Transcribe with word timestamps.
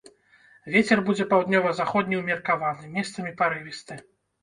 Вецер 0.75 1.01
будзе 1.09 1.27
паўднёва-заходні 1.35 2.19
ўмеркаваны, 2.25 2.93
месцамі 2.99 3.39
парывісты. 3.43 4.05